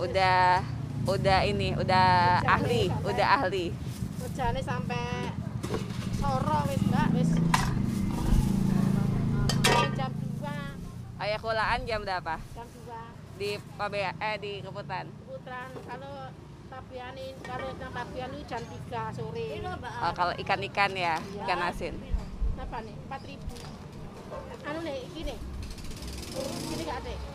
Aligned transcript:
udah 0.00 0.64
udah 1.04 1.38
ini 1.44 1.76
udah 1.76 2.40
ahli 2.48 2.88
udah 3.04 3.26
ahli 3.40 3.68
Kerjane 4.20 4.60
sampai 4.64 5.32
soro 6.16 6.58
wis 6.68 6.80
Mbak, 6.88 7.08
wis. 7.16 7.30
Jam 9.96 10.12
2, 10.12 11.22
ayah 11.24 11.38
kulaan 11.40 11.80
jam 11.84 12.00
berapa 12.00 12.40
jam 12.56 12.66
2. 12.68 13.40
di 13.40 13.50
Pabea 13.76 14.12
eh 14.16 14.36
di 14.40 14.52
Keputan 14.64 15.04
Putran 15.28 15.68
kalau 15.84 16.32
tapian 16.70 17.14
ini 17.16 17.36
kalau 17.44 17.68
yang 17.76 17.92
tapian 17.92 18.30
itu 18.32 18.44
jam 18.48 18.62
3 18.88 19.16
sore. 19.16 19.46
Oh, 20.00 20.12
kalau 20.16 20.32
ikan-ikan 20.40 20.92
ya 20.96 21.20
ikan 21.44 21.60
asin 21.68 21.94
Apa 22.60 22.84
nih? 22.84 22.92
4000. 23.08 24.68
Anu 24.68 24.84
nih, 24.84 25.00
gini. 25.16 25.32
Gini 26.68 26.82
gak 26.84 27.00
ada. 27.00 27.29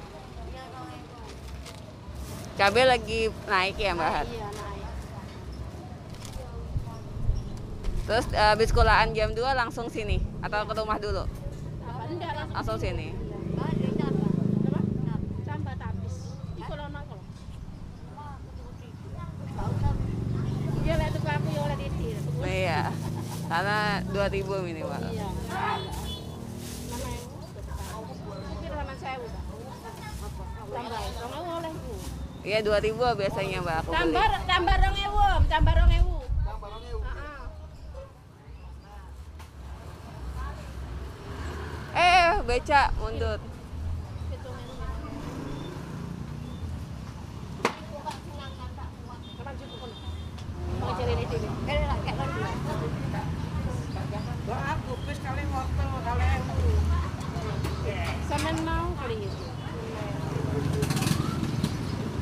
Cabai 2.55 2.85
lagi 2.87 3.19
naik 3.51 3.75
ya 3.75 3.91
mbak 3.91 4.09
Har? 4.09 4.25
Iya, 4.27 4.47
naik. 4.47 4.83
terus 8.05 8.25
eh, 8.31 8.47
habis 8.53 8.69
kulaan 8.71 9.11
jam 9.11 9.35
2 9.35 9.41
langsung 9.55 9.91
sini 9.91 10.23
atau 10.39 10.63
ke 10.63 10.73
rumah 10.77 10.97
dulu 10.99 11.25
enggak 12.05 12.31
langsung. 12.37 12.53
langsung 12.53 12.77
sini. 12.77 13.07
Iya, 20.85 21.01
ya 22.45 22.61
iya 22.61 22.81
karena 23.49 24.05
2000 24.13 24.61
minimal 24.65 25.01
Iya. 25.01 25.27
Nama 26.85 27.09
ewu. 27.09 27.33
Iki 28.53 28.67
sama 28.69 28.93
sewu, 29.01 29.25
Pak. 29.25 29.43
Tambah, 30.65 31.01
rong 31.25 31.47
oleh 31.61 31.73
ku. 31.73 31.93
Iya 32.45 32.59
2000 32.61 32.93
biasanya 33.19 33.57
mbak 33.65 33.75
aku 33.81 33.89
beli 33.91 33.97
Tambah 34.13 34.27
tambah 34.45 34.75
rong 34.77 34.97
ewu, 35.01 35.21
tambah 35.49 35.73
rong 35.73 35.91
ewu. 35.97 36.15
Heeh. 41.95 42.29
eh 42.29 42.31
beca 42.45 42.81
mundur 43.01 43.39
ewu. 43.41 43.53
Kono? 49.75 49.95
Mau 50.81 50.91
cari 50.93 51.11
ini 51.15 51.23
dhewe. 51.25 51.49
Eh, 51.65 51.81
lek 51.89 51.99
kayak 52.05 52.15
lho. 52.29 52.49
Mbak 54.45 54.61
aku 54.73 54.91
wis 55.07 55.19
kali 55.23 55.43
wortel 55.49 55.89
kali 56.05 56.25
ewu. 56.37 56.73
Sampeyan 58.27 58.57
mau 58.65 58.87
beli 58.99 59.17
itu. 59.25 59.45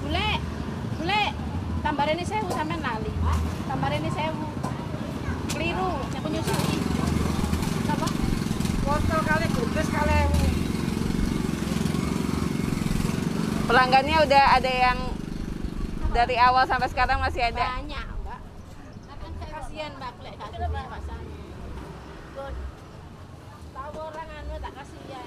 Bule, 0.03 0.29
bule, 0.99 1.21
tambah 1.93 2.09
ini 2.09 2.25
sewu 2.25 2.49
sampean 2.49 2.81
lali. 2.81 3.13
Tambah 3.69 3.89
ini 3.93 4.09
sewu. 4.09 4.49
Keliru, 5.53 5.93
yang 6.09 6.25
nyusui. 6.25 6.77
Apa? 7.85 8.07
Wortel 8.81 9.21
kali 9.21 9.45
gubes 9.53 9.89
kali 9.93 10.21
pelanggannya 13.69 14.17
udah 14.25 14.43
ada 14.57 14.71
yang 14.73 14.97
dari 16.13 16.35
awal 16.41 16.65
sampai 16.65 16.89
sekarang 16.89 17.21
masih 17.21 17.45
ada 17.45 17.77
Banyak, 17.77 18.05
Mbak. 18.25 18.39
Kasihan 19.53 19.93
Mbak 19.97 20.13
lek 20.25 20.35
ada 20.41 20.67
pasang. 20.69 21.21
Orang 23.93 24.29
anu 24.33 24.53
tak 24.57 24.73
kasih 24.81 25.01
ya. 25.13 25.21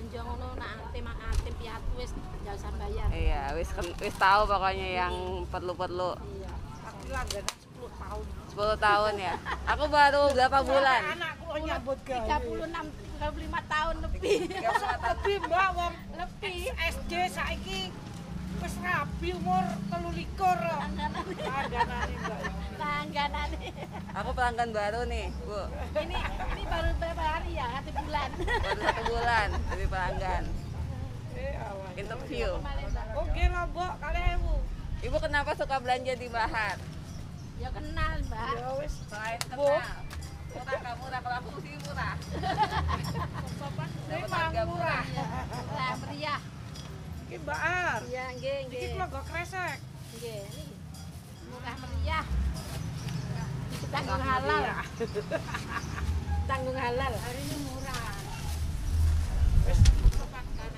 Blonjo 0.00 0.20
ngono 0.24 0.56
nak 0.56 0.70
antem 0.80 1.04
antem 1.04 1.52
piatu 1.60 1.92
wis 2.00 2.08
gak 2.40 2.56
usah 2.56 2.72
bayar. 2.80 3.08
iya 3.12 3.52
wis 3.52 3.68
wis 4.00 4.16
tahu 4.16 4.48
pokoknya 4.48 4.88
yang 5.04 5.14
perlu-perlu 5.52 6.16
Iya. 6.16 6.50
Aku 6.88 7.04
langganan 7.12 7.44
10 7.44 8.00
tahun. 8.00 8.24
10 8.48 8.80
tahun 8.80 9.12
ya 9.20 9.34
aku 9.68 9.84
baru 9.92 10.22
berapa 10.32 10.58
bulan 10.64 11.02
Anakku 11.04 11.52
nyambut 11.60 11.98
gawe. 12.08 12.32
36 12.32 13.20
35 13.20 13.74
tahun 13.76 13.94
lebih. 14.00 14.20
Tapi 15.04 15.32
Mbak 15.44 15.68
wong 15.76 15.94
lebih. 16.16 16.56
SD 16.72 17.12
saiki 17.28 17.80
wis 18.64 18.74
rabi 18.80 19.28
umur 19.36 19.64
23. 19.92 20.80
Langganane 20.80 21.20
Mbak. 22.24 22.40
Langganan. 22.80 23.48
aku 24.10 24.30
pelanggan 24.32 24.70
baru 24.70 25.00
nih 25.04 25.28
bu 25.40 25.60
ini 25.96 26.16
ini 26.50 26.62
baru 26.64 26.90
berapa 26.96 27.22
hari 27.22 27.52
ya? 27.52 27.66
Satu 27.76 27.90
bulan. 27.94 28.28
baru 28.32 28.80
satu 28.82 29.02
bulan 29.06 29.48
jadi 29.68 29.86
pelanggan 29.86 30.44
Eh 31.30 31.54
interview 31.96 32.50
Oke 33.12 33.42
lah 33.46 33.64
Mbak 33.66 33.92
kali 33.98 34.20
ewu. 34.34 34.54
ibu 35.00 35.16
kenapa 35.18 35.50
suka 35.54 35.76
belanja 35.76 36.12
di 36.14 36.28
Bahar 36.28 36.76
Ya 37.56 37.68
kenal, 37.68 38.12
Mbak. 38.24 38.52
Ya 38.56 38.68
wis. 38.76 38.94
selain 39.04 39.40
Bu. 39.52 39.68
kenal 39.68 40.00
murah 40.50 40.78
nggak 40.80 40.96
murah 40.98 41.20
kalau 41.20 41.36
aku 41.38 41.50
sih 41.60 41.74
murah 41.78 42.14
Dapat 44.10 44.26
harga 44.26 44.50
Memang 44.58 44.66
murah. 44.66 45.04
Lah 45.70 45.92
meriah. 46.00 46.40
Iki 47.22 47.36
Mbak 47.38 47.60
Ar. 47.62 48.00
Iya, 48.02 48.24
nggih, 48.34 48.56
Iki 48.58 48.66
nggih. 48.66 48.88
kula 48.90 49.06
go 49.06 49.20
kresek. 49.22 49.78
Nggih. 50.18 50.42
Murah 51.60 51.76
meriah. 51.76 52.24
Tanggung 53.90 54.22
halal. 54.22 54.62
Tanggung 56.48 56.74
halal. 56.74 57.12
Hari 57.14 57.40
ini 57.42 57.56
murah. 57.60 58.14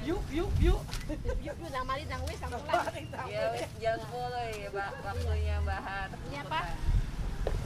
Yuk 0.02 0.23
yuk 0.29 0.50
yuk. 0.58 0.81
Yuk, 1.38 1.40
yuk 1.40 1.56
nang 1.70 1.87
mari 1.87 2.02
nang 2.05 2.20
wis 2.26 2.37
nang 2.43 2.50
pulang. 2.50 2.82
ya 3.31 3.55
wis 3.55 3.70
jam 3.79 3.94
10 3.94 4.11
ya 4.58 4.69
Mbak, 4.69 4.90
waktunya 5.00 5.56
Bahar 5.62 6.11
Ini 6.26 6.37
apa? 6.43 6.61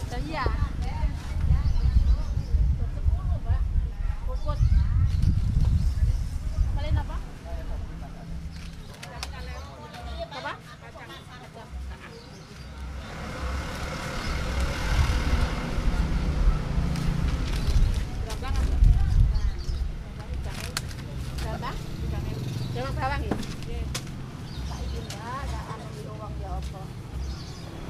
Oh, 0.06 0.20
iya. 0.22 0.44
Puput. 4.26 4.58
Kalian? 6.76 6.96
Apa? 6.98 7.16
Berapa? 10.26 10.52
Berapa? 21.38 21.70
Jangan 22.74 22.92
bawang 22.92 23.22
ya? 23.22 23.34
Tak 24.66 24.78
izin 24.82 25.04
Mbak, 25.06 25.42
tak 25.46 25.64
anu 25.72 25.86
di 25.88 26.02
uang 26.04 26.34
ya 26.36 26.50
apa. 26.52 26.82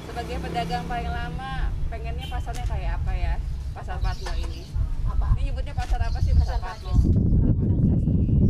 sebagai 0.07 0.39
pedagang 0.39 0.87
paling 0.87 1.11
lama 1.11 1.67
pengennya 1.91 2.25
pasarnya 2.25 2.63
kayak 2.63 2.97
apa 2.97 3.13
ya 3.13 3.35
pasar 3.75 3.99
Fatma 3.99 4.33
ini 4.35 4.63
Apa? 5.05 5.35
Ini 5.35 5.51
nyebutnya 5.51 5.73
pasar 5.73 5.99
apa 6.01 6.19
sih? 6.19 6.33
Pasar 6.33 6.57
Patmo. 6.57 6.89
Pakis. 6.89 7.05
Pasar 7.05 7.83
Pakis. 7.83 8.41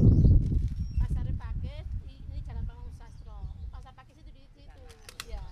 Pasar 0.97 1.25
Pakis, 1.35 1.85
i- 2.03 2.23
ini 2.23 2.39
Jalan 2.43 2.63
Pamung 2.63 2.91
Sastro. 2.93 3.51
Pasar 3.69 3.91
Pakis 3.93 4.15
itu 4.17 4.31
di 4.31 4.43
situ. 4.47 4.63
Ya. 5.27 5.43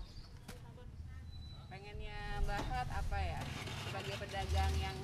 Pengennya 1.68 2.42
Mbak 2.42 2.62
Hat 2.66 2.88
apa 2.92 3.18
ya? 3.19 3.39
Sebagai 3.83 4.16
pedagang 4.19 4.74
yang 4.78 4.98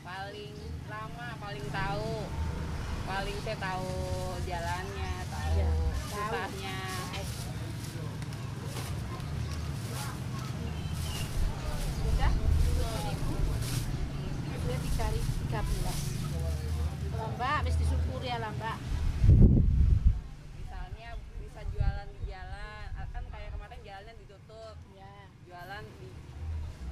paling 0.00 0.54
lama, 0.86 1.28
paling 1.36 1.66
tahu, 1.68 2.14
paling 3.04 3.36
saya 3.42 3.56
tahu 3.56 3.90
jalannya, 4.44 5.12
tahu 5.26 5.52
Iya, 5.52 5.66
tahu. 5.66 6.30
susahnya. 6.30 6.78
Udah? 12.02 12.32
Ibu. 13.02 13.34
Udah 14.60 14.78
tiga 14.80 15.06
tiga 15.10 15.60
belas. 15.62 15.98
Lah 17.10 17.28
Mbak, 17.32 17.52
habis 17.58 17.74
disyukuri 17.76 18.26
ya 18.26 18.38
lah 18.38 18.50
Mbak. 18.52 18.78
Misalnya 20.54 21.08
bisa 21.36 21.60
jualan 21.66 22.08
di 22.08 22.20
jalan, 22.24 22.84
kan 23.10 23.24
kayak 23.26 23.50
kemarin 23.50 23.78
jalannya 23.82 24.14
ditutup, 24.16 24.76
Ya. 24.92 25.10
jualan 25.42 25.84
di 25.98 26.08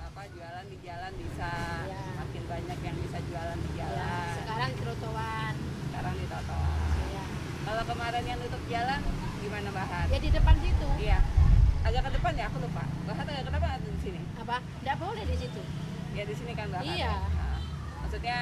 apa 0.01 0.21
jualan 0.29 0.65
di 0.67 0.77
jalan 0.81 1.13
bisa 1.15 1.51
Iya. 1.85 2.01
makin 2.17 2.43
banyak 2.47 2.79
yang 2.81 2.97
bisa 2.99 3.19
jualan 3.23 3.59
di 3.59 3.71
Ya. 3.71 3.77
jalan. 3.85 4.33
Sekarang 4.37 4.69
di 4.69 4.77
trotoar. 4.81 5.53
Sekarang 5.85 6.15
di 6.15 6.27
trotoar. 6.27 6.77
Ya. 7.09 7.25
Kalau 7.63 7.83
kemarin 7.87 8.25
yang 8.27 8.39
tutup 8.41 8.63
jalan 8.67 9.01
gimana 9.39 9.69
Mbak 9.69 9.87
Hat? 9.87 10.07
Ya 10.09 10.19
di 10.19 10.31
depan 10.33 10.55
situ. 10.59 10.89
Iya. 10.99 11.19
Agak 11.81 12.01
ke 12.03 12.11
depan 12.13 12.33
ya, 12.35 12.45
aku 12.45 12.59
lupa. 12.59 12.83
Mbak 13.07 13.15
Hat 13.15 13.27
agak 13.29 13.45
ke 13.45 13.53
depan 13.55 13.71
atau 13.71 13.89
di 13.89 14.01
sini? 14.03 14.21
Apa? 14.37 14.57
Enggak 14.83 14.97
boleh 14.99 15.25
di 15.25 15.37
situ. 15.39 15.63
Ya 16.13 16.23
di 16.25 16.35
sini 16.35 16.53
kan 16.53 16.67
Mbak 16.69 16.81
Hat. 16.81 16.89
Iya. 16.91 17.13
Nah, 17.15 17.59
maksudnya 17.99 18.37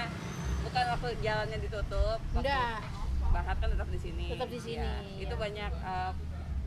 bukan 0.62 0.84
waktu 0.88 1.08
jalannya 1.20 1.58
ditutup. 1.60 2.18
waktu 2.22 2.38
Enggak. 2.40 2.78
Mbak 3.26 3.42
Hat 3.44 3.56
kan 3.58 3.68
tetap 3.68 3.88
di 3.88 3.98
sini. 3.98 4.26
Tetap 4.32 4.48
di 4.48 4.58
sini, 4.58 4.80
Iya. 4.80 4.96
iya. 5.04 5.20
Itu 5.20 5.34
banyak 5.36 5.72
eh, 5.76 6.12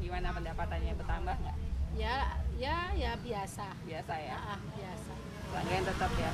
gimana 0.10 0.34
pendapatannya 0.34 0.94
bertambah 0.98 1.36
nggak? 1.38 1.56
Ya, 1.94 2.18
ya, 2.58 2.78
ya 2.98 3.14
biasa. 3.22 3.78
Biasa 3.86 4.14
ya. 4.18 4.34
Ah, 4.42 4.58
ah, 4.58 4.60
biasa. 4.74 5.12
Pelanggan 5.54 5.84
tetap 5.86 6.12
ya. 6.18 6.32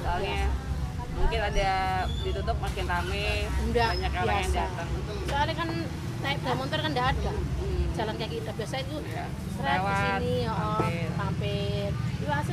Soalnya 0.00 0.40
mungkin 1.12 1.40
ada 1.44 1.70
ditutup 2.24 2.56
makin 2.56 2.84
rame, 2.88 3.52
Enggak, 3.68 3.88
banyak 3.92 4.12
orang 4.16 4.36
yang 4.40 4.48
biasa. 4.48 4.64
datang. 4.64 4.88
Soalnya 5.28 5.54
kan 5.60 5.68
naik 6.24 6.38
sepeda 6.40 6.56
motor 6.56 6.78
kan 6.80 6.90
enggak 6.96 7.08
ada. 7.12 7.32
Hmm. 7.36 7.84
Jalan 7.92 8.14
kayak 8.16 8.32
kita 8.32 8.50
biasa 8.56 8.74
itu 8.80 8.96
di 9.04 9.12
Lewat, 9.60 10.00
sini, 10.16 10.36
oh, 10.48 10.88
mampir. 11.20 11.92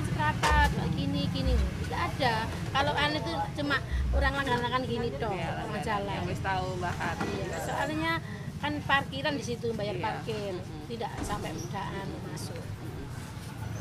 seperangkat 0.03 0.69
kayak 0.75 0.91
gini 0.91 1.21
gini. 1.31 1.53
Tidak 1.87 2.01
ada. 2.03 2.33
Kalau 2.75 2.91
an 2.99 3.15
itu 3.15 3.31
cuma 3.55 3.79
orang 4.11 4.33
langganan 4.35 4.83
gini 4.83 5.07
dong, 5.15 5.39
langganan. 5.39 5.79
jalan. 5.87 6.15
Yang 6.19 6.27
wis 6.35 6.41
tahu 6.43 6.67
Hat. 6.83 7.15
Iya, 7.23 7.57
soalnya 7.63 8.13
kan 8.59 8.73
parkiran 8.81 9.33
di 9.33 9.43
situ 9.45 9.71
bayar 9.71 9.95
Iya. 9.95 10.03
parkir, 10.03 10.53
tidak 10.85 11.11
sampai 11.21 11.51
mudaan 11.53 12.07
masuk. 12.25 12.59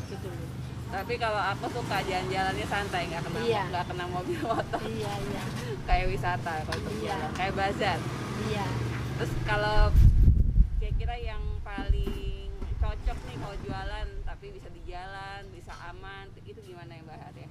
Gitu. 0.07 0.29
Tapi 0.89 1.13
kalau 1.15 1.37
aku 1.37 1.69
suka 1.69 2.01
jalan-jalannya 2.01 2.65
santai, 2.65 3.05
nggak 3.05 3.21
kena 3.21 3.39
Iya. 3.39 3.61
nggak 3.69 3.85
kena 3.85 4.05
mobil 4.07 4.39
motor, 4.41 4.81
Iya, 4.81 5.13
iya. 5.21 5.43
kayak 5.87 6.05
wisata 6.09 6.53
kalau 6.63 6.79
untuk 6.79 6.95
Iya. 6.97 7.13
jalan, 7.13 7.29
kayak 7.35 7.53
bazar. 7.53 7.99
Iya. 8.47 8.65
Terus 9.15 9.31
kalau 9.43 9.79
kira-kira 10.79 11.15
yang 11.19 11.43
paling 11.61 12.49
cocok 12.79 13.17
nih 13.21 13.35
kalau 13.37 13.55
jualan 13.59 14.07
tapi 14.23 14.45
bisa 14.49 14.69
di 14.69 14.81
jalan, 14.83 15.41
bisa 15.51 15.73
aman, 15.85 16.25
itu 16.39 16.59
gimana 16.63 16.89
ya 16.89 17.03
Mbak 17.03 17.19
ya? 17.35 17.49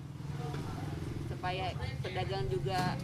Supaya 1.29 1.65
pedagang 2.01 2.49
juga 2.49 2.97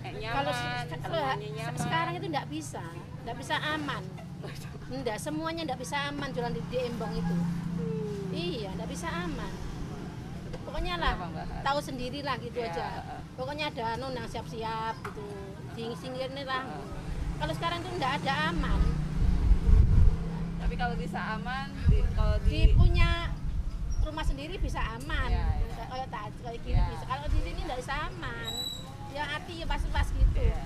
eh, 0.00 0.12
nyaman, 0.16 0.34
Kalau 0.40 0.52
se- 0.52 0.98
kalau 0.98 1.14
semuanya 1.20 1.48
nyaman. 1.52 1.78
sekarang 1.78 2.12
itu 2.16 2.26
tidak 2.26 2.46
bisa, 2.48 2.84
tidak 3.22 3.36
bisa 3.38 3.54
aman. 3.62 4.02
Enggak, 4.90 5.16
semuanya 5.22 5.62
tidak 5.62 5.80
bisa 5.86 5.96
aman 6.10 6.28
jualan 6.34 6.52
di, 6.52 6.60
di 6.68 6.78
Embong 6.82 7.14
itu. 7.14 7.36
Iya, 8.34 8.74
tidak 8.74 8.88
bisa 8.90 9.08
aman. 9.08 9.52
Pokoknya 10.66 10.94
lah, 10.98 11.14
tahu 11.62 11.78
sendiri 11.78 12.20
lah 12.26 12.36
gitu 12.42 12.58
Ya, 12.58 12.72
aja. 12.72 12.86
Pokoknya 13.38 13.70
ada 13.70 13.94
anu 13.94 14.10
yang 14.10 14.26
siap-siap 14.26 14.98
gitu. 15.06 15.22
Singkirin 15.96 16.34
lah. 16.44 16.66
Heeh. 16.66 16.84
Kalau 17.40 17.52
sekarang 17.56 17.78
itu 17.80 17.90
tidak 17.96 18.12
ada 18.22 18.34
aman. 18.52 18.80
Tapi 20.60 20.74
kalau 20.76 20.94
bisa 20.98 21.20
aman, 21.38 21.70
di, 21.88 21.98
kalau 22.14 22.36
di, 22.42 22.50
Di 22.50 22.60
punya 22.74 23.30
rumah 24.02 24.24
sendiri 24.26 24.58
bisa 24.58 24.82
aman. 24.98 25.30
Ya, 25.30 25.46
ya. 25.78 25.84
Kayak 25.92 26.08
tadi 26.10 26.38
kayak 26.42 26.58
gini 26.64 26.78
Ya. 26.78 26.86
bisa. 26.90 27.04
Kalau 27.06 27.24
di 27.30 27.38
sini 27.38 27.60
tidak 27.62 27.78
bisa 27.78 27.94
aman. 28.10 28.50
Ya 29.12 29.22
hati 29.28 29.52
ya 29.60 29.66
pas-pas 29.68 30.08
gitu. 30.10 30.40
Iya. 30.40 30.62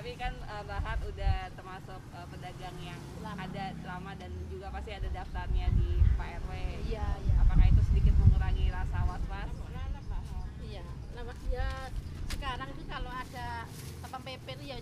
Tapi 0.00 0.16
kan 0.16 0.32
eh, 0.32 0.62
Mbak 0.64 0.80
Hat 0.80 1.00
udah 1.04 1.36
termasuk 1.52 2.00
eh, 2.16 2.26
pedagang 2.32 2.76
yang 2.80 2.96
Lama. 3.20 3.36
ada 3.44 3.64
lama 3.84 4.16
dan 4.16 4.32
juga 4.48 4.72
pasti 4.72 4.96
ada 4.96 5.08
daftarnya 5.12 5.68
di 5.76 6.00
Pak 6.16 6.40
RW. 6.40 6.50
Iya, 6.88 7.04
iya. 7.20 7.34
Apakah 7.36 7.68
itu 7.68 7.82
sedikit 7.84 8.16
mengurangi 8.16 8.72
rasa 8.72 8.96
was-was? 9.04 9.50
Iya, 10.64 10.80
nah, 11.12 11.24
ya 11.52 11.68
sekarang 12.32 12.68
itu 12.72 12.82
kalau 12.88 13.12
ada 13.12 13.68
satpam 14.00 14.22
pp 14.24 14.46
itu 14.56 14.64
ya 14.72 14.76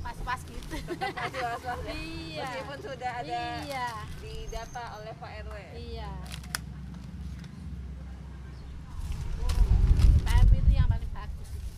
pas-pas 0.00 0.40
gitu. 0.48 0.76
Tetap 0.80 1.12
masih 1.12 1.42
was-was 1.44 1.80
ya? 1.84 1.92
Iya. 2.00 2.40
Meskipun 2.40 2.78
sudah 2.80 3.12
ada 3.20 3.40
Iya, 3.68 3.88
di 4.16 4.34
data 4.48 4.82
oleh 4.96 5.12
Pak 5.12 5.30
RW. 5.44 5.56
iya. 5.76 6.08
Pak 10.24 10.34
RW 10.40 10.52
itu 10.56 10.70
yang 10.72 10.88
paling 10.88 11.10
bagus 11.12 11.48
itu. 11.52 11.72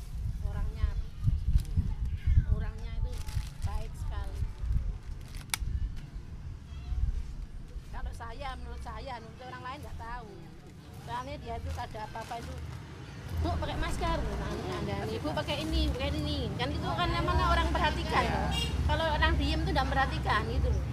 orangnya, 0.44 0.88
orangnya 2.50 2.92
itu 3.00 3.12
baik 3.62 3.92
sekali. 3.94 4.40
Kalau 7.90 8.12
saya, 8.12 8.48
menurut 8.54 8.82
saya, 8.82 9.12
menurut 9.18 9.40
orang 9.44 9.62
lain 9.64 9.78
nggak 9.82 9.98
tahu. 9.98 10.30
Itu 11.76 11.84
ada 11.84 12.08
apa-apa 12.08 12.40
itu 12.40 12.54
Bu 13.44 13.52
pakai 13.60 13.76
masker, 13.76 14.16
nah, 14.16 14.48
anda 14.80 14.96
nih, 15.12 15.20
Bu 15.20 15.28
pakai 15.36 15.60
ini, 15.60 15.92
pakai 15.92 16.08
ini, 16.16 16.48
kan 16.56 16.72
itu 16.72 16.88
kan 16.88 17.08
namanya 17.12 17.52
orang 17.52 17.68
perhatikan. 17.68 18.24
loh. 18.24 18.48
Kalau 18.88 19.04
orang 19.12 19.32
diem 19.36 19.60
itu 19.60 19.76
tidak 19.76 19.86
perhatikan 19.92 20.40
gitu 20.56 20.72
loh. 20.72 20.84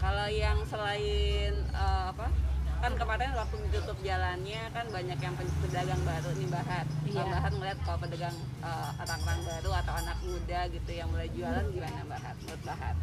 Kalau 0.00 0.26
yang 0.32 0.64
selain 0.64 1.52
eh, 1.60 2.02
apa? 2.08 2.32
Kan 2.80 2.92
kemarin 2.96 3.36
waktu 3.36 3.56
ditutup 3.68 4.00
jalannya 4.00 4.62
kan 4.72 4.88
banyak 4.88 5.18
yang 5.20 5.34
pedagang 5.36 6.00
baru 6.08 6.30
nih 6.40 6.46
Mbak 6.48 6.64
Hat. 6.64 6.86
Iya. 7.04 7.12
Kalau 7.12 7.26
Mbak 7.28 7.40
Hat 7.44 7.52
ngeliat 7.52 7.78
kalau 7.84 7.98
pedagang 8.00 8.36
eh, 8.64 8.90
orang-orang 8.96 9.40
baru 9.44 9.70
atau 9.84 9.92
anak 9.92 10.18
muda 10.24 10.60
gitu 10.72 10.90
yang 10.96 11.08
mulai 11.12 11.28
jualan 11.36 11.68
gimana 11.68 12.00
Mbak 12.08 12.20
Hat? 12.24 12.36
Menurut 12.48 12.62
Mbak 12.64 12.78
Hat? 12.80 12.96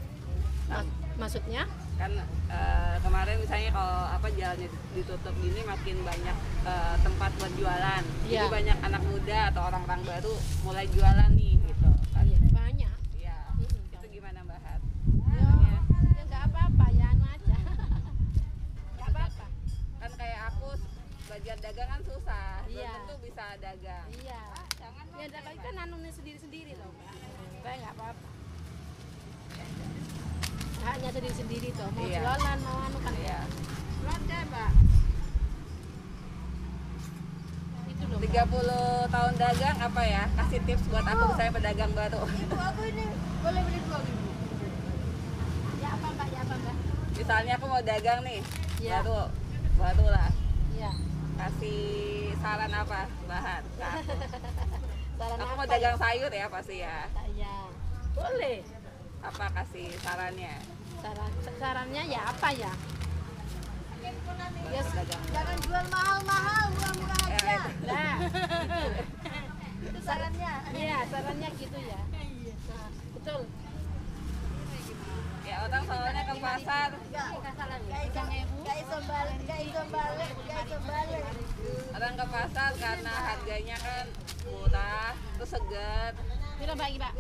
Nah, 0.68 0.84
maksudnya? 1.22 1.64
Kan 1.98 2.12
eh, 2.48 2.96
kemarin 3.02 3.36
misalnya 3.38 3.70
kalau 3.72 4.06
apa 4.08 4.28
jalannya 4.30 4.66
ditutup 4.94 5.34
gini 5.38 5.62
makin 5.64 5.98
banyak 6.02 6.38
eh, 6.64 6.96
tempat 7.02 7.32
buat 7.36 7.54
jualan. 7.54 8.04
Jadi 8.24 8.32
Iya. 8.32 8.46
banyak 8.48 8.78
anak 8.82 9.04
muda 9.04 9.40
atau 9.50 9.62
orang-orang 9.64 10.02
baru 10.04 10.34
mulai 10.62 10.86
jualan 10.88 11.32
nih 11.34 11.54
gitu. 11.60 11.90
Kan? 12.12 12.24
Iya, 12.24 12.38
banyak. 12.52 12.96
Iya. 13.16 13.38
Mm-mm, 13.56 13.82
Itu 13.90 14.08
gimana 14.08 14.40
Mbak 14.42 14.60
Hat? 14.60 14.82
Ya, 15.28 15.50
ya 16.14 16.24
nggak 16.24 16.44
apa-apa, 16.48 16.86
ya 16.92 17.08
anu 17.10 17.26
aja. 17.26 17.58
Nggak 18.96 19.10
apa-apa. 19.10 19.46
kan 19.98 20.12
kayak 20.14 20.42
aku 20.48 20.68
belajar 21.28 21.56
dagang 21.60 21.90
kan 21.90 22.02
susah 22.04 22.48
belum 22.64 22.78
Iya. 22.78 22.92
tentu 22.94 23.14
bisa 23.20 23.46
dagang 23.58 24.08
Iya. 24.16 24.42
Ya 25.18 25.28
tapi 25.34 25.58
kan 25.58 25.76
anunya 25.80 26.12
sendiri-sendiri 26.12 26.78
loh, 26.78 26.94
Mbak. 26.94 27.14
Saya 27.60 27.76
nggak 27.80 27.96
apa-apa. 27.96 28.28
Haknya 30.88 31.10
sendiri-sendiri 31.12 31.68
toh, 31.74 31.90
mau 31.92 32.02
Iya. 32.02 32.20
jualan, 32.24 32.58
mau 32.64 32.78
anu 32.82 32.98
kan. 32.98 33.14
iya 33.14 33.40
Keluarga, 33.98 34.38
Mbak. 34.46 34.72
Itu 37.88 38.04
loh. 38.06 38.18
Mbak. 38.18 38.22
30 38.24 38.72
tahun 39.08 39.34
dagang 39.38 39.78
apa 39.80 40.02
ya 40.04 40.24
kasih 40.38 40.60
tips 40.64 40.86
buat 40.88 41.04
aku 41.04 41.24
Oh. 41.26 41.36
saya 41.36 41.50
pedagang 41.50 41.92
baru 41.92 42.22
Ibu 42.24 42.56
aku 42.56 42.82
ini 42.86 43.06
boleh 43.38 43.62
beli 43.64 43.80
dua 43.82 44.00
ribu. 44.00 44.30
Ya 45.78 45.90
apa 45.92 46.08
mbak? 46.10 46.28
Ya 46.30 46.42
apa 46.42 46.56
mbak? 46.58 46.76
misalnya 47.14 47.54
aku 47.56 47.66
mau 47.66 47.82
dagang 47.82 48.20
nih 48.22 48.40
Iya. 48.78 48.92
baru 48.96 49.18
baru 49.76 50.06
lah 50.08 50.30
Iya. 50.72 50.92
kasih 51.38 51.82
saran 52.38 52.72
apa 52.72 53.00
bahan 53.26 53.64
aku 53.76 54.00
Saran 55.18 55.36
aku 55.36 55.44
apa 55.44 55.54
mau 55.56 55.68
dagang 55.68 55.98
sayur 55.98 56.32
ya 56.32 56.46
pasti 56.48 56.76
ya 56.78 57.10
Iya. 57.28 57.56
Boleh. 58.14 58.58
Apa 59.28 59.46
kasih 59.54 59.92
sarannya 60.00 60.56
Saran 60.98 61.32
sarannya 61.62 62.04
ya 62.10 62.22
apa 62.26 62.50
ya? 62.56 62.74
Ya, 64.68 64.82
dagang 64.84 65.24
jangan 65.32 65.58
jual 65.62 65.86
mahal-mahal, 65.88 66.64
murah-murah 66.74 67.22
Ya, 67.28 67.38
aja. 67.38 67.56
itu. 67.56 67.70
Nah, 67.88 68.16
itu 69.88 70.00
sarannya. 70.02 70.54
Iya, 70.74 70.98
sarannya 71.08 71.50
gitu 71.56 71.80
ya. 71.80 72.02
Nah, 72.02 72.88
betul. 73.16 73.42
ya 75.48 75.56
orang 75.64 75.84
soalnya 75.88 76.24
kan 76.28 76.38
pasar 76.44 76.90
iso 78.78 78.98
balik, 79.08 79.40
iso 79.48 79.84
balik, 79.88 80.34
iso 80.44 80.78
balik. 80.84 81.24
orang 81.96 82.14
ke 82.16 82.26
pasar 82.28 82.72
karena 82.76 83.14
harganya 83.32 83.78
kan 83.80 84.06
murah 84.44 85.16
terus 85.40 85.52
segar 85.56 86.12
iki, 86.60 87.00
Pak? 87.00 87.14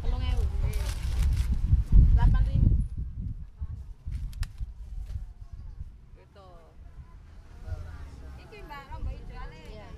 Telung 0.00 0.24
ewu. 0.24 0.44
Delapan 2.16 2.42
ribu. 2.48 2.72
gitu 6.16 6.48
Iya. 9.70 9.88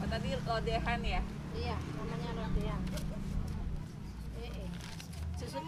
oh 0.00 0.19
tadi 0.30 0.46
lodehan 0.46 1.02
ya 1.02 1.22
Iya, 1.50 1.74
namanya 1.98 2.30
rodean. 2.38 2.78
Eh, 4.38 4.46
eh. 4.46 4.70
Susu 5.34 5.58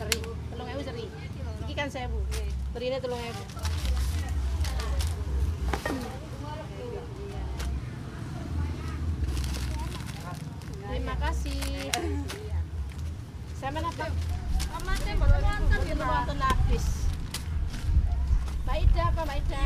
seri, 0.00 0.16
telung 0.24 0.64
ewu 0.72 0.80
seri. 0.80 1.04
Iki 1.68 1.74
kan 1.76 1.92
sewu. 1.92 2.24
Serine 2.72 2.96
telung 3.04 3.20
ewu. 3.20 3.42
Terima 10.88 11.14
kasih. 11.20 11.60
Sama 13.60 13.84
apa? 13.84 14.08
Belum 15.84 16.00
nonton 16.00 16.38
habis. 16.40 17.12
Mbak 18.64 18.76
Ida 18.88 19.02
apa 19.12 19.20
Mbak 19.28 19.36
Ida? 19.44 19.64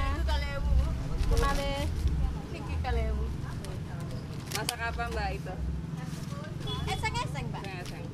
Ke 2.83 2.91
mana? 2.91 3.15
masak 4.53 4.81
apa 4.83 5.05
mbak 5.09 5.29
itu 5.33 5.55
Eseng-eseng, 6.87 7.47
Mbak. 7.51 7.63
Eseng. 7.83 8.05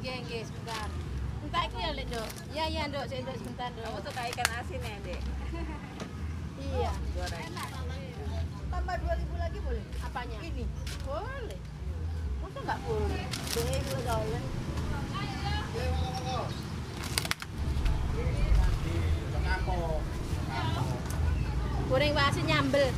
Nggih, 0.00 0.16
nggih, 0.24 0.42
sebentar. 0.48 0.88
Entah 1.44 1.62
iki 1.68 1.78
ya, 1.80 1.90
Lek, 1.92 2.06
Dok. 2.08 2.28
Iya, 2.48 2.64
iya, 2.72 2.82
Dok, 2.88 3.04
saya 3.08 3.20
Dok 3.24 3.36
sebentar, 3.36 3.68
kamu 3.72 3.98
Dok. 3.98 4.04
suka 4.08 4.22
ikan 4.32 4.48
asin 4.56 4.80
ya 4.80 4.96
dek 5.04 5.20
Iya. 6.62 6.92
goreng 7.12 7.50
Tambah 8.72 8.96
2000 8.96 9.36
lagi 9.36 9.58
boleh? 9.60 9.84
Apanya? 10.00 10.38
Ini. 10.40 10.64
Boleh. 11.04 11.58
Masa 12.40 12.58
nggak 12.62 12.80
boleh? 12.86 13.24
Boleh 13.52 13.78
dua 13.84 14.00
dolar. 14.06 14.42
Goreng 21.88 22.12
basi 22.16 22.40
nyambel. 22.48 22.88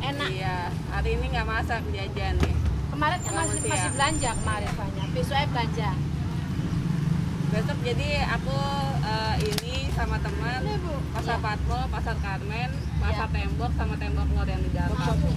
Enak. 0.00 0.28
iya 0.30 0.56
hari 0.90 1.14
ini 1.14 1.24
nggak 1.28 1.46
masak 1.46 1.80
jajan 1.90 2.34
nih 2.38 2.54
Kemarin 2.90 3.18
kan 3.22 3.32
masih, 3.38 3.60
masih 3.64 3.90
belanja 3.94 4.30
kemarin 4.34 4.70
banyak. 4.74 5.06
Besoknya 5.14 5.46
belanja. 5.48 5.90
besok 7.50 7.78
jadi 7.80 8.08
aku 8.28 8.58
eh, 9.02 9.34
ini 9.42 9.74
sama 9.90 10.16
teman 10.18 10.60
pasar 11.10 11.34
Iya. 11.34 11.42
Patmo, 11.42 11.78
pasar 11.88 12.14
Karmen, 12.16 12.70
pasar 12.98 13.26
tembok 13.28 13.70
sama 13.74 13.94
tembok 13.96 14.26
mall 14.28 14.44
yang 14.44 14.60
di 14.60 14.70
dalam 14.70 14.94
Jauh 14.94 15.34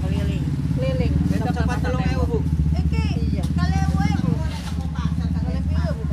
keliling 0.00 0.42
keliling. 0.74 1.12
besok 1.28 1.52
ke 1.52 1.62
pasar 1.64 1.92
tembok 1.92 2.42
Iki. 2.72 3.04
Iya. 3.30 3.44
Kalian 3.48 3.86
boleh 3.88 4.14
bu? 4.16 4.30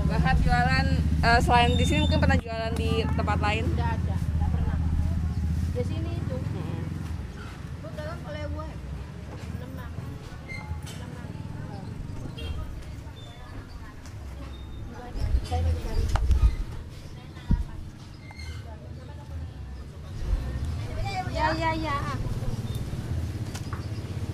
Bahar 0.07 0.35
jualan 0.37 0.85
eh, 1.23 1.39
selain 1.39 1.71
di 1.73 1.83
sini 1.83 1.99
mungkin 1.99 2.19
pernah 2.19 2.37
jualan 2.37 2.73
di 2.73 2.91
tempat 3.07 3.37
lain 3.39 3.63
Enggak 3.67 3.89
ada, 3.95 4.15
enggak 4.17 4.49
pernah. 4.51 4.77
Di 5.71 5.83
sini 5.83 6.11
itu 6.13 6.35
Mm-mm. 6.35 6.81
Bu 7.81 7.87
dalam 7.91 8.17
kalian 8.21 8.49
boleh? 8.51 8.75
lemah. 9.57 9.89
Lemah. 10.93 11.25
Saya 15.47 15.63
lagi 15.63 15.79
cari. 15.79 16.03
Ya, 21.33 21.47
ya, 21.53 21.71
ya. 21.77 21.95
ah. 21.95 22.17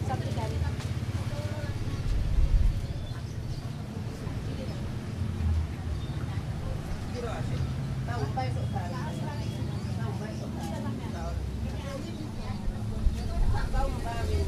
Satu 0.07 0.27
kali. 0.31 0.57
Tahu 8.03 8.23
baik 8.35 8.51
sok 8.53 8.67
tahu. 8.69 8.87
Tahu 9.97 10.11
baik 10.19 10.35
sok 10.37 10.49
tahu. 10.53 11.31
Tahu 13.73 13.89
baik. 14.05 14.43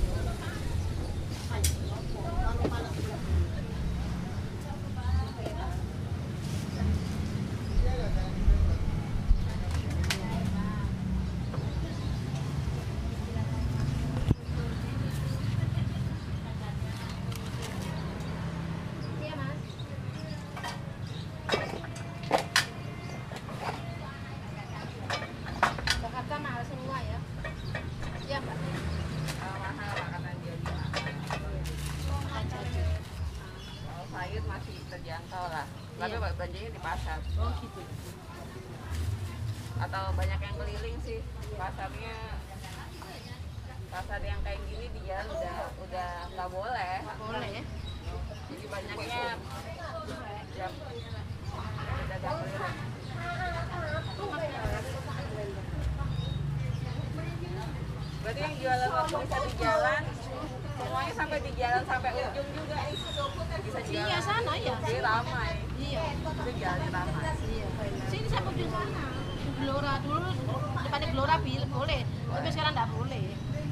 Iya, 19.21 19.33
Mas. 19.35 19.59
Jakarta 26.01 26.35
mahal 26.39 26.63
semua 26.65 26.97
ya. 27.01 27.19
Iya, 28.25 28.37
Mbak. 28.41 28.57
Eh, 28.57 29.55
mahal 29.61 29.89
makanan 29.95 30.35
jadi 30.41 30.63
kalau 33.85 34.05
sayur 34.09 34.43
masih 34.45 34.75
terjangkau 34.87 35.45
lah 35.51 35.65
Iya. 36.55 36.71
belanjanya 36.71 36.71
di 36.71 36.79
pasar 36.79 37.19
Oh, 37.35 37.51
gitu. 37.59 37.81
atau 39.75 40.03
banyak 40.15 40.39
yang 40.39 40.55
keliling 40.55 40.97
sih 41.03 41.19
pasarnya 41.59 42.15
pasar 43.91 44.19
yang 44.23 44.39
kayak 44.39 44.61
gini 44.63 44.87
di 44.87 45.01
jalan 45.03 45.27
udah 45.35 45.57
udah 45.83 46.11
nggak 46.31 46.49
boleh 46.49 46.95
Boleh 47.19 47.49
ya. 47.51 47.63
jadi 48.47 48.65
banyaknya 48.71 49.23
dagang 52.07 52.35
keliling 52.39 52.75
berarti 58.23 58.39
yang 58.41 58.55
jualan 58.57 58.89
waktu 58.89 59.15
bisa 59.21 59.37
di 59.37 59.53
jalan 59.59 60.01
semuanya 60.75 61.13
sampai 61.13 61.37
di 61.43 61.51
jalan 61.53 61.83
sampai 61.85 62.09
ujung 62.15 62.49
juga 62.55 62.77
bisa 63.59 63.79
Iya, 63.85 64.01
jalan 64.07 64.21
sana 64.23 64.53
ya. 64.57 64.75
jadi 64.81 64.99
ramai 65.03 65.64
Iya. 65.85 66.03
itu 66.11 66.29
Iya. 66.55 66.71
Sini 68.09 68.27
saya 68.27 68.41
ujung 68.43 68.69
sana. 68.69 69.03
Gelora 69.55 69.93
dulu 69.99 70.29
depannya 70.83 71.07
Gelora 71.09 71.35
boleh, 71.39 72.01
tapi 72.27 72.47
sekarang 72.49 72.73
enggak 72.75 72.89
boleh. 72.91 73.25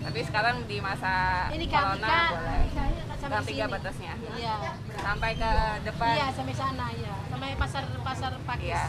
tapi 0.03 0.19
sekarang 0.19 0.55
di 0.67 0.77
masa 0.79 1.47
Ini 1.47 1.63
corona 1.65 2.17
boleh 2.35 2.67
sampai 3.15 3.43
tiga 3.47 3.65
batasnya 3.65 4.13
Iya. 4.35 4.55
sampai 4.93 5.31
ke 5.33 5.51
depan 5.81 6.11
Iya, 6.13 6.27
sampai 6.29 6.53
sana 6.53 6.87
ya. 6.93 7.15
Sampai 7.25 7.49
pasar 7.55 7.83
pasar 7.97 8.31
Pakis. 8.43 8.67
Iya. 8.67 8.83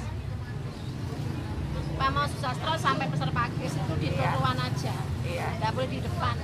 Pak 1.94 2.08
mau 2.10 2.26
Susastro 2.26 2.74
sampai 2.76 3.06
pasar 3.06 3.30
Pakis 3.30 3.72
itu 3.72 3.94
di 3.96 4.08
Iya. 4.10 4.34
trotoar 4.34 4.58
aja. 4.60 4.94
iya 5.24 5.46
Enggak 5.54 5.70
boleh 5.72 5.88
di 5.88 5.98
depan. 6.00 6.34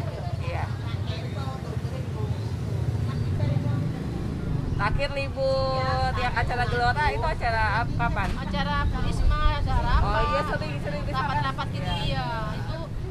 Terakhir 4.81 5.13
libur 5.13 6.09
yang 6.17 6.33
acara 6.33 6.65
gelora 6.65 7.05
itu 7.13 7.21
acara 7.21 7.85
apa 7.85 7.93
kapan 8.01 8.29
Acara 8.33 8.77
Burisma, 8.89 9.41
acara 9.61 9.91
apa? 9.93 10.09
oh 10.09 10.23
iya 10.25 10.41
sering 10.49 10.75
sering 10.81 11.03
di 11.05 11.13
sana 11.13 11.21
Rapat-rapat 11.29 11.67
gitu 11.69 11.85
Iya. 11.85 12.01
iya. 12.01 12.29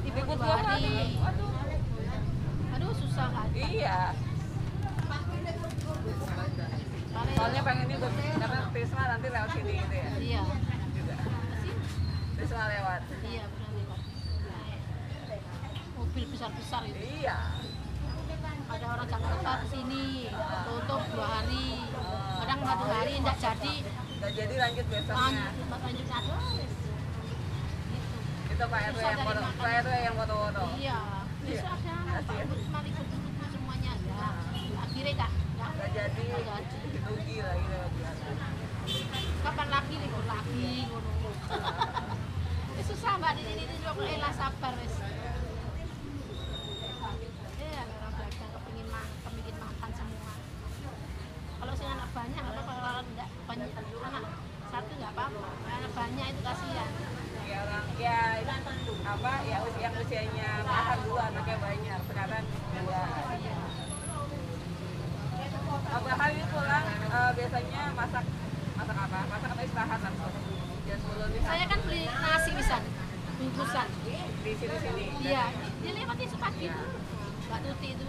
Itu 0.09 0.33
hari. 0.33 0.65
hari 0.65 0.89
aduh 1.21 1.49
Aduh 2.73 2.91
susah 2.97 3.27
kan. 3.29 3.47
iya 3.53 3.99
soalnya 7.37 7.61
pengen 7.61 7.85
libur 7.85 8.11
karena 8.17 8.59
Tisma 8.73 9.03
nanti 9.05 9.27
lewat 9.29 9.49
sini 9.53 9.73
gitu 9.77 9.93
ya 9.93 10.09
iya. 10.17 10.41
juga 10.97 11.15
Tisma 12.33 12.63
lewat 12.65 13.01
Iya, 13.21 13.43
benar 13.45 13.71
lewat. 13.77 14.01
Mobil 15.93 16.25
besar-besar 16.33 16.81
itu. 16.89 16.97
iya 17.21 17.37
Ada 18.69 18.85
orang 18.85 19.07
Jakarta 19.09 19.51
ke 19.61 19.67
sini, 19.73 20.29
tutup 20.65 21.01
dua 21.09 21.27
hari. 21.41 21.67
Kadang 22.39 22.59
satu 22.61 22.85
hari 22.85 23.13
tidak 23.17 23.37
jadi, 23.41 23.73
udah 24.19 24.31
jadi 24.35 24.55
lanjut 24.59 24.85
besoknya 24.91 25.45
lanjut 25.47 25.79
lanjut 25.79 26.07
ada. 26.11 26.35
Gitu. 26.59 26.89
itu 28.49 28.63
Pak 28.67 28.81
RW 28.91 28.99
yang 28.99 29.21
foto 29.23 29.41
Pak 29.55 29.71
RW 29.79 29.93
yang 30.03 30.15
foto-foto 30.19 30.63
Iya. 30.75 30.99
Bisa 31.39 31.69
ada 31.71 32.19
iya. 75.23 75.43
Dia 75.81 75.91
lewati 75.97 76.25
sepagi 76.29 76.61
itu. 76.69 76.85
Mbak 77.49 77.59
tuti 77.65 77.87
itu. 77.97 78.07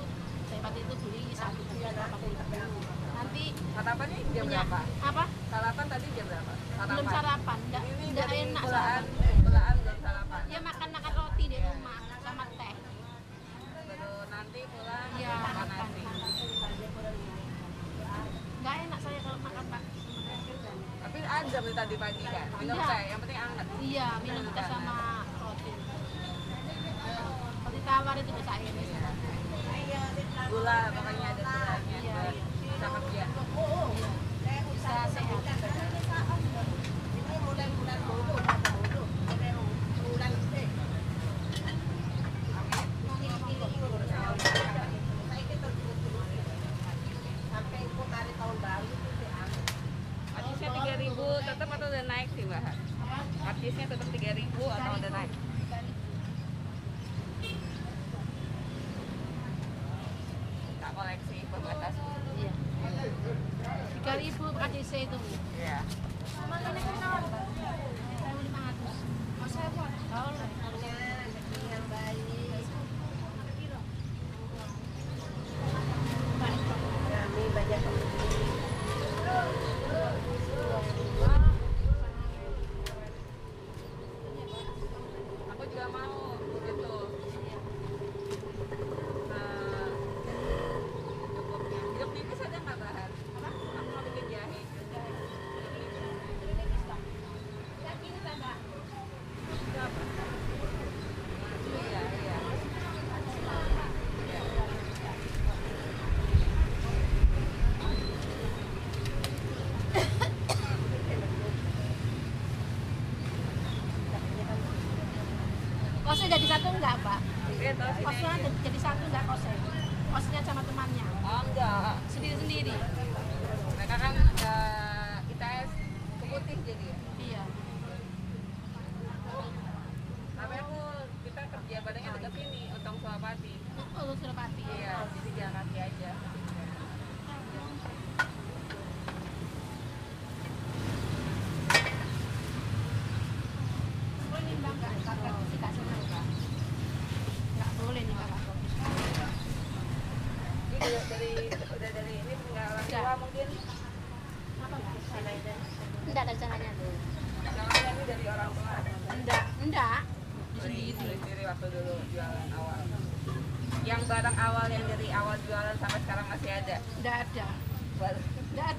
Lewati 0.51 0.81
itu 0.83 0.95
beli 1.01 1.23
satu 1.33 1.61
bulan 1.63 1.95
apa 1.97 2.17
nanti 3.21 3.53
sarapan 3.77 4.09
jam 4.33 4.45
punya, 4.49 4.65
berapa? 4.65 4.81
Apa? 5.05 5.25
Sarapan 5.53 5.85
tadi 5.93 6.07
jam 6.17 6.27
berapa? 6.27 6.53
Sarapan. 6.57 6.89
belum 6.89 7.07
sarapan. 7.13 7.59
Enggak 7.69 7.85
ini 7.85 8.05
enggak 8.11 8.29
enak 8.33 8.63
belaan 8.65 9.03
eh, 9.05 9.37
belaan 9.45 9.75
belum 9.85 9.99
sarapan. 10.01 10.41
Dia 10.49 10.61
makan 10.65 10.89
makan 10.89 11.13
roti 11.21 11.45
di 11.47 11.59
rumah 11.61 11.99
sama 12.25 12.45
teh. 12.57 12.75
Baru 13.87 14.13
nanti 14.33 14.61
pulang 14.73 15.11
ya, 15.21 15.35
makan 15.37 15.67
nasi. 15.69 16.03
Enggak 18.61 18.75
enak 18.89 18.99
saya 19.05 19.19
kalau 19.21 19.39
makan 19.41 19.65
pagi 19.69 20.01
tapi 21.01 21.27
ada 21.27 21.59
tadi 21.75 21.95
pagi 21.97 22.23
kan 22.23 22.47
minum 22.61 22.77
iya. 22.77 22.87
teh 22.87 23.03
yang 23.09 23.21
penting 23.25 23.39
anget 23.41 23.67
iya 23.83 24.09
minum 24.23 24.45
teh 24.53 24.65
sama 24.69 25.10
ditawar 27.91 28.15
itu 28.23 28.31
ya, 28.31 28.39
bisa 28.39 28.55
ini 28.63 28.85
iya, 29.91 30.03
gula 30.47 30.79
pokoknya 30.95 31.27
ada 31.27 31.43
gulanya 31.43 31.99
iya. 32.07 33.10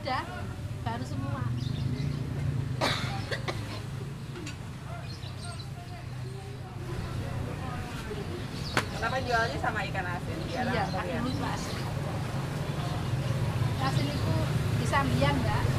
udah 0.02 0.26
baru 0.82 1.06
semua. 1.06 1.46
Kenapa 8.98 9.18
jualnya 9.22 9.58
sama 9.62 9.86
ikan 9.86 10.06
asin? 10.10 10.38
Iya 10.50 10.62
ikan 10.74 11.06
dulu 11.22 11.30
ya. 11.38 11.54
asin. 11.54 11.78
Asin 13.86 14.08
itu 14.10 14.36
di 14.82 14.86
sambian 14.90 15.38
enggak 15.38 15.62
ya? 15.62 15.70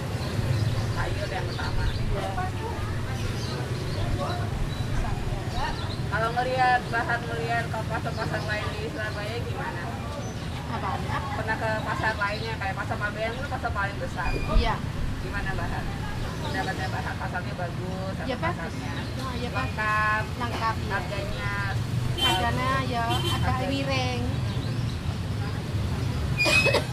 sayur 0.95 1.27
yang 1.27 1.47
pertama. 1.51 1.85
Iya. 1.91 2.31
Kalau 6.13 6.29
ngelihat 6.31 6.81
bahan 6.95 7.21
ngelihat 7.27 7.65
kopas-kopasan 7.75 8.43
lain 8.47 8.67
di 8.71 8.87
Surabaya 8.87 9.37
gimana? 9.43 9.92
pernah 11.37 11.57
ke 11.61 11.71
pasar 11.85 12.15
lainnya 12.17 12.55
kayak 12.57 12.75
pasar 12.79 12.97
Mabean 12.97 13.33
itu 13.37 13.49
pasar 13.49 13.71
paling 13.73 13.99
besar. 14.01 14.31
Iya. 14.57 14.75
Gimana 15.23 15.51
mbak 15.55 15.69
dapatnya 16.53 16.87
bahan 16.91 17.15
mbak 17.15 17.17
pasarnya 17.17 17.55
bagus 17.55 18.15
ya, 18.29 18.37
pasarnya 18.37 18.93
nah, 19.17 19.33
ya, 19.41 19.49
lengkap 19.55 20.25
lengkap 20.37 20.77
ya. 20.77 20.91
harganya 20.93 21.55
harganya 22.19 22.71
ya 22.91 23.05
agak 23.41 23.67
miring. 23.73 24.23
Hmm. 26.43 26.92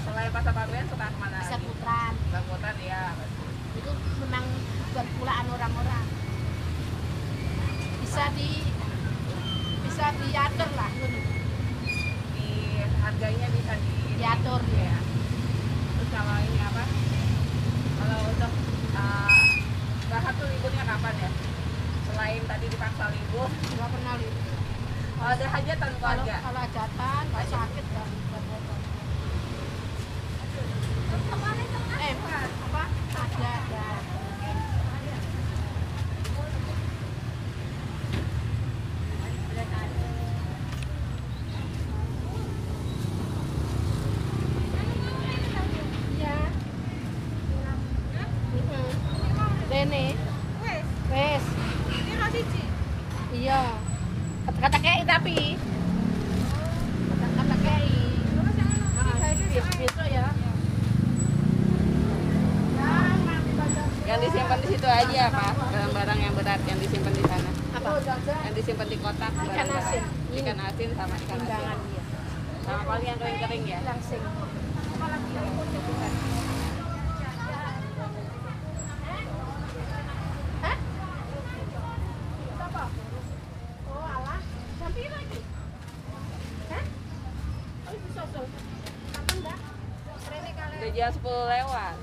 Udah 90.79 90.91
jam 90.91 91.11
10 91.11 91.23
lewat. 91.23 91.95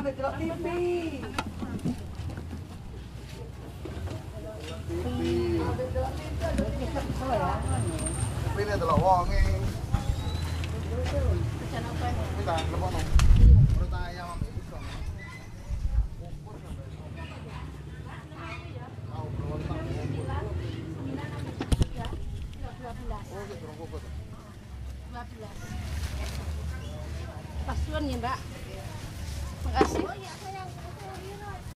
kami, 0.00 0.12
me. 0.64 1.39